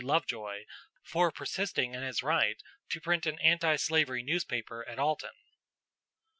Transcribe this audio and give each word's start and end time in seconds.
Lovejoy 0.03 0.65
for 1.03 1.29
persisting 1.31 1.93
in 1.93 2.01
his 2.01 2.23
right 2.23 2.59
to 2.89 2.99
print 2.99 3.27
an 3.27 3.39
antislavery 3.39 4.23
newspaper 4.23 4.83
at 4.89 4.97
Alton. 4.97 5.37